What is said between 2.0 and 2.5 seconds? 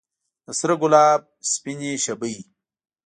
شبۍ